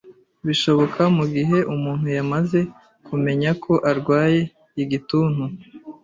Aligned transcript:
bishoboka 0.47 1.01
mu 1.17 1.25
gihe 1.33 1.57
umuntu 1.73 2.07
yamaze 2.17 2.59
kumenya 3.07 3.49
ko 3.63 3.73
arwaye 3.91 4.41
igituntu 4.83 5.43